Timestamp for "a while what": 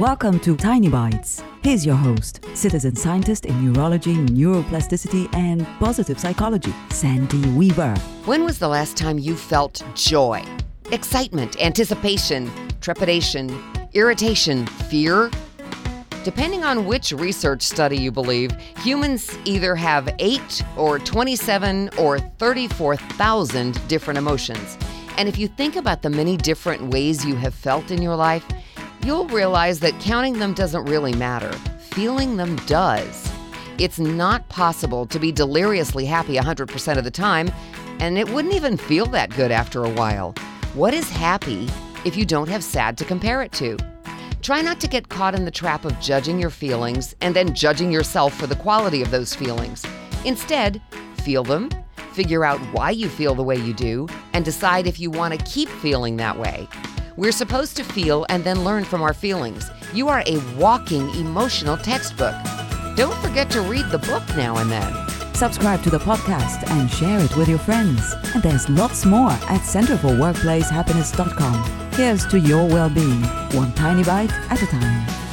39.84-40.92